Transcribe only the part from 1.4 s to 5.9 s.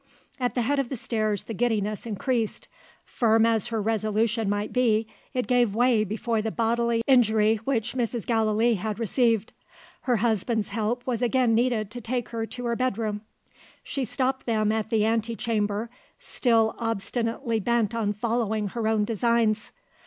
the giddiness increased. Firm as her resolution might be, it gave